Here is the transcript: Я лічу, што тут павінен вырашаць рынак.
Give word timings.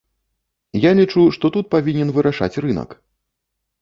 Я 0.85 0.91
лічу, 1.01 1.21
што 1.37 1.45
тут 1.57 1.69
павінен 1.75 2.09
вырашаць 2.19 2.61
рынак. 2.67 2.89